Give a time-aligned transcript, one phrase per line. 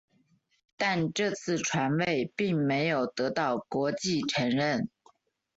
[0.77, 4.89] 但这次传位并没有得到国际承认。